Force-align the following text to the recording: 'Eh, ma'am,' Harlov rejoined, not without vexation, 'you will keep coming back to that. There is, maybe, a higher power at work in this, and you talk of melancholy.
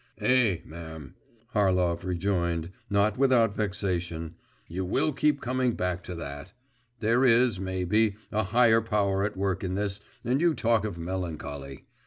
'Eh, 0.17 0.57
ma'am,' 0.65 1.13
Harlov 1.53 2.03
rejoined, 2.03 2.71
not 2.89 3.19
without 3.19 3.53
vexation, 3.53 4.33
'you 4.67 4.83
will 4.83 5.13
keep 5.13 5.39
coming 5.39 5.73
back 5.75 6.01
to 6.01 6.15
that. 6.15 6.53
There 7.01 7.23
is, 7.23 7.59
maybe, 7.59 8.15
a 8.31 8.41
higher 8.45 8.81
power 8.81 9.23
at 9.23 9.37
work 9.37 9.63
in 9.63 9.75
this, 9.75 9.99
and 10.23 10.41
you 10.41 10.55
talk 10.55 10.85
of 10.85 10.97
melancholy. 10.97 11.85